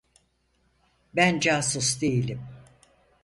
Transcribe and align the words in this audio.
Ben 1.15 1.39
casus 1.39 2.01
değilim. 2.01 2.41